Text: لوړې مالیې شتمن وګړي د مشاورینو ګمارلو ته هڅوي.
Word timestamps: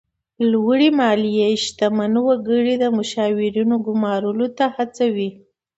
لوړې 0.51 0.89
مالیې 0.99 1.49
شتمن 1.63 2.13
وګړي 2.27 2.75
د 2.79 2.85
مشاورینو 2.97 3.75
ګمارلو 3.85 4.45
ته 4.57 4.65
هڅوي. 4.75 5.29